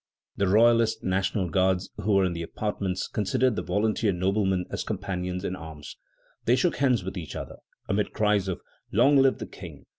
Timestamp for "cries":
8.11-8.47